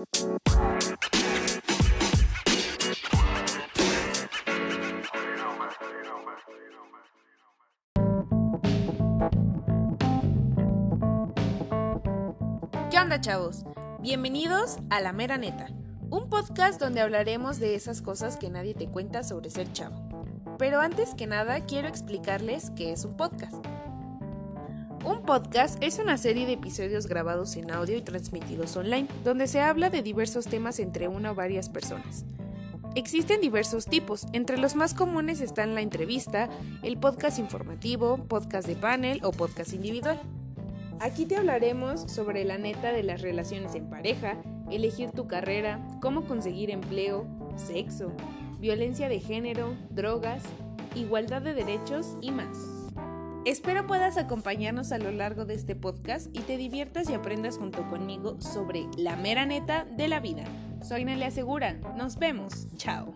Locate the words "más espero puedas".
52.32-54.18